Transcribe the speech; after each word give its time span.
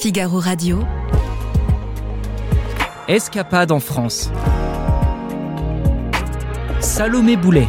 Figaro 0.00 0.38
Radio. 0.38 0.78
Escapade 3.08 3.72
en 3.72 3.80
France. 3.80 4.30
Salomé 6.78 7.36
Boulet. 7.36 7.66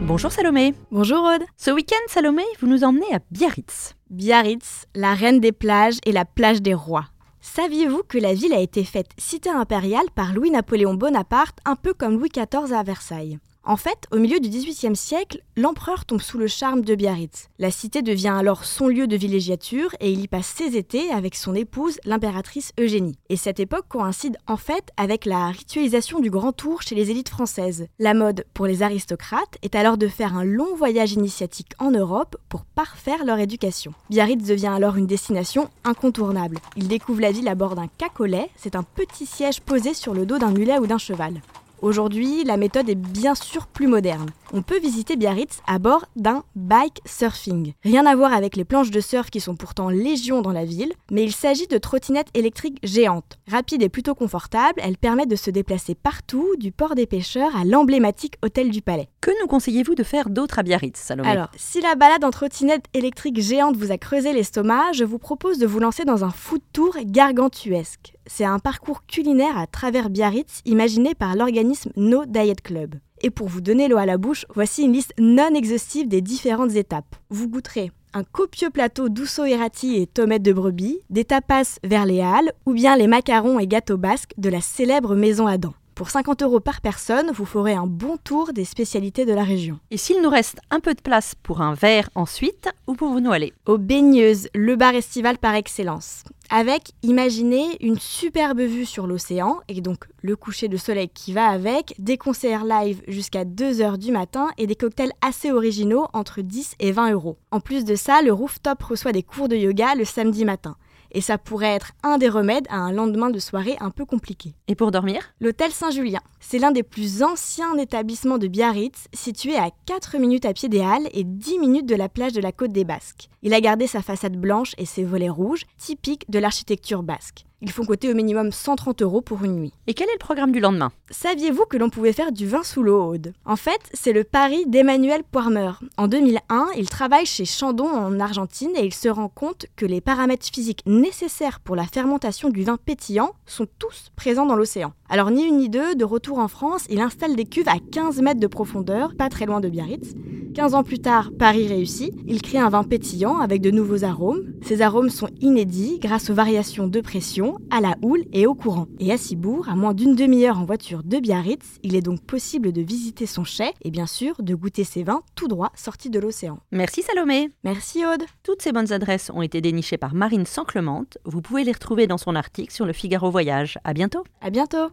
Bonjour 0.00 0.32
Salomé. 0.32 0.74
Bonjour 0.90 1.22
Aude. 1.22 1.44
Ce 1.56 1.70
week-end, 1.70 1.94
Salomé, 2.08 2.42
vous 2.60 2.66
nous 2.66 2.82
emmenez 2.82 3.06
à 3.14 3.20
Biarritz. 3.30 3.94
Biarritz, 4.10 4.86
la 4.96 5.14
reine 5.14 5.38
des 5.38 5.52
plages 5.52 5.98
et 6.04 6.10
la 6.10 6.24
plage 6.24 6.60
des 6.60 6.74
rois. 6.74 7.06
Saviez-vous 7.40 8.02
que 8.08 8.18
la 8.18 8.34
ville 8.34 8.52
a 8.52 8.58
été 8.58 8.82
faite 8.82 9.12
cité 9.16 9.48
impériale 9.48 10.10
par 10.16 10.34
Louis-Napoléon 10.34 10.94
Bonaparte, 10.94 11.58
un 11.64 11.76
peu 11.76 11.94
comme 11.94 12.18
Louis 12.18 12.30
XIV 12.30 12.72
à 12.72 12.82
Versailles? 12.82 13.38
En 13.66 13.76
fait, 13.76 14.06
au 14.12 14.18
milieu 14.18 14.40
du 14.40 14.50
XVIIIe 14.50 14.94
siècle, 14.94 15.40
l'empereur 15.56 16.04
tombe 16.04 16.20
sous 16.20 16.36
le 16.36 16.46
charme 16.46 16.82
de 16.82 16.94
Biarritz. 16.94 17.48
La 17.58 17.70
cité 17.70 18.02
devient 18.02 18.34
alors 18.36 18.64
son 18.64 18.88
lieu 18.88 19.06
de 19.06 19.16
villégiature 19.16 19.94
et 20.00 20.12
il 20.12 20.20
y 20.20 20.28
passe 20.28 20.46
ses 20.46 20.76
étés 20.76 21.10
avec 21.10 21.34
son 21.34 21.54
épouse, 21.54 21.98
l'impératrice 22.04 22.72
Eugénie. 22.78 23.16
Et 23.30 23.36
cette 23.36 23.60
époque 23.60 23.88
coïncide 23.88 24.36
en 24.46 24.58
fait 24.58 24.90
avec 24.98 25.24
la 25.24 25.48
ritualisation 25.48 26.20
du 26.20 26.28
grand 26.28 26.52
tour 26.52 26.82
chez 26.82 26.94
les 26.94 27.10
élites 27.10 27.30
françaises. 27.30 27.86
La 27.98 28.12
mode 28.12 28.44
pour 28.52 28.66
les 28.66 28.82
aristocrates 28.82 29.56
est 29.62 29.74
alors 29.74 29.96
de 29.96 30.08
faire 30.08 30.36
un 30.36 30.44
long 30.44 30.74
voyage 30.76 31.12
initiatique 31.12 31.72
en 31.78 31.90
Europe 31.90 32.36
pour 32.50 32.64
parfaire 32.66 33.24
leur 33.24 33.38
éducation. 33.38 33.94
Biarritz 34.10 34.46
devient 34.46 34.72
alors 34.74 34.96
une 34.96 35.06
destination 35.06 35.70
incontournable. 35.84 36.58
Ils 36.76 36.88
découvrent 36.88 37.22
la 37.22 37.32
ville 37.32 37.48
à 37.48 37.54
bord 37.54 37.76
d'un 37.76 37.88
cacolet, 37.98 38.50
c'est 38.56 38.76
un 38.76 38.82
petit 38.82 39.26
siège 39.26 39.62
posé 39.62 39.94
sur 39.94 40.12
le 40.12 40.26
dos 40.26 40.38
d'un 40.38 40.52
mulet 40.52 40.78
ou 40.78 40.86
d'un 40.86 40.98
cheval. 40.98 41.40
Aujourd'hui, 41.84 42.44
la 42.44 42.56
méthode 42.56 42.88
est 42.88 42.94
bien 42.94 43.34
sûr 43.34 43.66
plus 43.66 43.88
moderne. 43.88 44.30
On 44.56 44.62
peut 44.62 44.78
visiter 44.78 45.16
Biarritz 45.16 45.58
à 45.66 45.80
bord 45.80 46.06
d'un 46.14 46.44
bike 46.54 47.00
surfing. 47.04 47.72
Rien 47.82 48.06
à 48.06 48.14
voir 48.14 48.32
avec 48.32 48.54
les 48.54 48.64
planches 48.64 48.92
de 48.92 49.00
surf 49.00 49.28
qui 49.28 49.40
sont 49.40 49.56
pourtant 49.56 49.88
légion 49.88 50.42
dans 50.42 50.52
la 50.52 50.64
ville, 50.64 50.92
mais 51.10 51.24
il 51.24 51.32
s'agit 51.32 51.66
de 51.66 51.76
trottinettes 51.76 52.28
électriques 52.34 52.78
géantes. 52.84 53.40
Rapides 53.50 53.82
et 53.82 53.88
plutôt 53.88 54.14
confortables, 54.14 54.80
elles 54.80 54.96
permettent 54.96 55.28
de 55.28 55.34
se 55.34 55.50
déplacer 55.50 55.96
partout, 55.96 56.54
du 56.56 56.70
port 56.70 56.94
des 56.94 57.06
pêcheurs 57.06 57.56
à 57.56 57.64
l'emblématique 57.64 58.36
hôtel 58.44 58.70
du 58.70 58.80
Palais. 58.80 59.08
Que 59.20 59.32
nous 59.42 59.48
conseillez-vous 59.48 59.96
de 59.96 60.04
faire 60.04 60.30
d'autre 60.30 60.60
à 60.60 60.62
Biarritz, 60.62 61.00
Salomé? 61.00 61.28
Alors, 61.28 61.50
si 61.56 61.80
la 61.80 61.96
balade 61.96 62.22
en 62.22 62.30
trottinette 62.30 62.84
électrique 62.94 63.40
géante 63.40 63.76
vous 63.76 63.90
a 63.90 63.98
creusé 63.98 64.32
l'estomac, 64.32 64.92
je 64.92 65.02
vous 65.02 65.18
propose 65.18 65.58
de 65.58 65.66
vous 65.66 65.80
lancer 65.80 66.04
dans 66.04 66.22
un 66.22 66.30
food 66.30 66.62
tour 66.72 66.96
gargantuesque 67.04 68.14
c'est 68.26 68.44
un 68.44 68.58
parcours 68.58 69.04
culinaire 69.06 69.58
à 69.58 69.66
travers 69.66 70.10
Biarritz 70.10 70.60
imaginé 70.64 71.14
par 71.14 71.36
l'organisme 71.36 71.90
No 71.96 72.24
Diet 72.24 72.60
Club. 72.62 72.96
Et 73.24 73.30
pour 73.30 73.48
vous 73.48 73.62
donner 73.62 73.88
l'eau 73.88 73.96
à 73.96 74.04
la 74.04 74.18
bouche, 74.18 74.44
voici 74.54 74.82
une 74.82 74.92
liste 74.92 75.14
non 75.18 75.54
exhaustive 75.54 76.08
des 76.08 76.20
différentes 76.20 76.74
étapes. 76.74 77.16
Vous 77.30 77.48
goûterez 77.48 77.90
un 78.12 78.22
copieux 78.22 78.68
plateau 78.68 79.08
d'ousseau 79.08 79.46
errati 79.46 79.96
et 79.96 80.06
tomates 80.06 80.42
de 80.42 80.52
brebis, 80.52 80.98
des 81.08 81.24
tapas 81.24 81.78
vers 81.82 82.04
les 82.04 82.20
halles 82.20 82.52
ou 82.66 82.74
bien 82.74 82.96
les 82.96 83.06
macarons 83.06 83.58
et 83.58 83.66
gâteaux 83.66 83.96
basques 83.96 84.34
de 84.36 84.50
la 84.50 84.60
célèbre 84.60 85.16
maison 85.16 85.46
Adam. 85.46 85.72
Pour 85.94 86.10
50 86.10 86.42
euros 86.42 86.58
par 86.58 86.80
personne, 86.80 87.30
vous 87.32 87.44
ferez 87.44 87.74
un 87.74 87.86
bon 87.86 88.16
tour 88.16 88.52
des 88.52 88.64
spécialités 88.64 89.24
de 89.24 89.32
la 89.32 89.44
région. 89.44 89.78
Et 89.92 89.96
s'il 89.96 90.20
nous 90.22 90.28
reste 90.28 90.58
un 90.70 90.80
peu 90.80 90.92
de 90.92 91.00
place 91.00 91.36
pour 91.40 91.60
un 91.60 91.74
verre 91.74 92.10
ensuite, 92.16 92.68
où 92.88 92.94
pouvons-nous 92.94 93.30
aller? 93.30 93.52
Aux 93.66 93.78
Baigneuses, 93.78 94.48
le 94.56 94.74
bar 94.74 94.94
estival 94.94 95.38
par 95.38 95.54
excellence. 95.54 96.24
Avec, 96.50 96.90
imaginez, 97.04 97.76
une 97.80 97.98
superbe 97.98 98.60
vue 98.60 98.86
sur 98.86 99.06
l'océan, 99.06 99.60
et 99.68 99.80
donc 99.80 100.06
le 100.20 100.34
coucher 100.34 100.66
de 100.66 100.76
soleil 100.76 101.08
qui 101.08 101.32
va 101.32 101.46
avec, 101.46 101.94
des 102.00 102.18
concerts 102.18 102.64
live 102.64 103.00
jusqu'à 103.06 103.44
2h 103.44 103.96
du 103.96 104.10
matin 104.10 104.48
et 104.58 104.66
des 104.66 104.74
cocktails 104.74 105.12
assez 105.22 105.52
originaux 105.52 106.08
entre 106.12 106.42
10 106.42 106.74
et 106.80 106.90
20 106.90 107.12
euros. 107.12 107.38
En 107.52 107.60
plus 107.60 107.84
de 107.84 107.94
ça, 107.94 108.20
le 108.20 108.32
rooftop 108.32 108.82
reçoit 108.82 109.12
des 109.12 109.22
cours 109.22 109.48
de 109.48 109.56
yoga 109.56 109.94
le 109.94 110.04
samedi 110.04 110.44
matin 110.44 110.76
et 111.14 111.20
ça 111.20 111.38
pourrait 111.38 111.74
être 111.74 111.92
un 112.02 112.18
des 112.18 112.28
remèdes 112.28 112.66
à 112.68 112.76
un 112.76 112.92
lendemain 112.92 113.30
de 113.30 113.38
soirée 113.38 113.76
un 113.80 113.90
peu 113.90 114.04
compliqué. 114.04 114.54
Et 114.68 114.74
pour 114.74 114.90
dormir 114.90 115.22
L'hôtel 115.40 115.70
Saint-Julien. 115.70 116.20
C'est 116.40 116.58
l'un 116.58 116.72
des 116.72 116.82
plus 116.82 117.22
anciens 117.22 117.76
établissements 117.78 118.38
de 118.38 118.48
Biarritz, 118.48 119.06
situé 119.14 119.56
à 119.56 119.70
4 119.86 120.18
minutes 120.18 120.44
à 120.44 120.52
pied 120.52 120.68
des 120.68 120.82
Halles 120.82 121.08
et 121.12 121.24
10 121.24 121.58
minutes 121.58 121.86
de 121.86 121.94
la 121.94 122.08
plage 122.08 122.32
de 122.32 122.40
la 122.40 122.52
côte 122.52 122.72
des 122.72 122.84
Basques. 122.84 123.28
Il 123.42 123.54
a 123.54 123.60
gardé 123.60 123.86
sa 123.86 124.02
façade 124.02 124.36
blanche 124.36 124.74
et 124.76 124.86
ses 124.86 125.04
volets 125.04 125.30
rouges, 125.30 125.64
typiques 125.78 126.28
de 126.30 126.38
l'architecture 126.38 127.02
basque. 127.02 127.46
Ils 127.66 127.72
font 127.72 127.86
coûter 127.86 128.10
au 128.12 128.14
minimum 128.14 128.52
130 128.52 129.00
euros 129.00 129.22
pour 129.22 129.42
une 129.42 129.56
nuit. 129.56 129.72
Et 129.86 129.94
quel 129.94 130.06
est 130.10 130.12
le 130.12 130.18
programme 130.18 130.52
du 130.52 130.60
lendemain? 130.60 130.92
Saviez-vous 131.10 131.64
que 131.64 131.78
l'on 131.78 131.88
pouvait 131.88 132.12
faire 132.12 132.30
du 132.30 132.46
vin 132.46 132.62
sous 132.62 132.82
l'eau, 132.82 133.02
Aude? 133.02 133.32
En 133.46 133.56
fait, 133.56 133.80
c'est 133.94 134.12
le 134.12 134.22
pari 134.22 134.66
d'Emmanuel 134.66 135.22
Poirmer. 135.24 135.70
En 135.96 136.06
2001, 136.06 136.66
il 136.76 136.90
travaille 136.90 137.24
chez 137.24 137.46
Chandon 137.46 137.88
en 137.88 138.20
Argentine 138.20 138.72
et 138.76 138.84
il 138.84 138.92
se 138.92 139.08
rend 139.08 139.30
compte 139.30 139.64
que 139.76 139.86
les 139.86 140.02
paramètres 140.02 140.46
physiques 140.52 140.82
nécessaires 140.84 141.58
pour 141.60 141.74
la 141.74 141.86
fermentation 141.86 142.50
du 142.50 142.64
vin 142.64 142.76
pétillant 142.76 143.32
sont 143.46 143.66
tous 143.78 144.10
présents 144.14 144.44
dans 144.44 144.56
l'océan. 144.56 144.92
Alors 145.08 145.30
ni 145.30 145.44
une 145.44 145.56
ni 145.56 145.70
deux, 145.70 145.94
de 145.94 146.04
retour 146.04 146.40
en 146.40 146.48
France, 146.48 146.84
il 146.90 147.00
installe 147.00 147.34
des 147.34 147.46
cuves 147.46 147.68
à 147.68 147.78
15 147.78 148.20
mètres 148.20 148.40
de 148.40 148.46
profondeur, 148.46 149.14
pas 149.16 149.30
très 149.30 149.46
loin 149.46 149.60
de 149.60 149.70
Biarritz. 149.70 150.12
15 150.54 150.74
ans 150.74 150.84
plus 150.84 151.00
tard, 151.00 151.32
Paris 151.36 151.66
réussit. 151.66 152.14
Il 152.28 152.40
crée 152.40 152.58
un 152.58 152.68
vin 152.68 152.84
pétillant 152.84 153.38
avec 153.38 153.60
de 153.60 153.72
nouveaux 153.72 154.04
arômes. 154.04 154.54
Ces 154.62 154.82
arômes 154.82 155.10
sont 155.10 155.28
inédits 155.40 155.98
grâce 156.00 156.30
aux 156.30 156.34
variations 156.34 156.86
de 156.86 157.00
pression, 157.00 157.58
à 157.70 157.80
la 157.80 157.96
houle 158.02 158.24
et 158.32 158.46
au 158.46 158.54
courant. 158.54 158.86
Et 159.00 159.10
à 159.10 159.18
Cibourg, 159.18 159.68
à 159.68 159.74
moins 159.74 159.94
d'une 159.94 160.14
demi-heure 160.14 160.60
en 160.60 160.64
voiture 160.64 161.02
de 161.02 161.18
Biarritz, 161.18 161.80
il 161.82 161.96
est 161.96 162.02
donc 162.02 162.20
possible 162.20 162.70
de 162.70 162.82
visiter 162.82 163.26
son 163.26 163.42
chai 163.42 163.72
et 163.82 163.90
bien 163.90 164.06
sûr 164.06 164.36
de 164.40 164.54
goûter 164.54 164.84
ses 164.84 165.02
vins 165.02 165.22
tout 165.34 165.48
droit 165.48 165.72
sortis 165.74 166.08
de 166.08 166.20
l'océan. 166.20 166.60
Merci 166.70 167.02
Salomé. 167.02 167.50
Merci 167.64 168.06
Aude. 168.06 168.22
Toutes 168.44 168.62
ces 168.62 168.70
bonnes 168.70 168.92
adresses 168.92 169.32
ont 169.34 169.42
été 169.42 169.60
dénichées 169.60 169.98
par 169.98 170.14
Marine 170.14 170.46
Sanclemente. 170.46 171.18
Vous 171.24 171.42
pouvez 171.42 171.64
les 171.64 171.72
retrouver 171.72 172.06
dans 172.06 172.18
son 172.18 172.36
article 172.36 172.72
sur 172.72 172.86
le 172.86 172.92
Figaro 172.92 173.28
Voyage. 173.28 173.78
À 173.82 173.92
bientôt. 173.92 174.22
À 174.40 174.50
bientôt. 174.50 174.90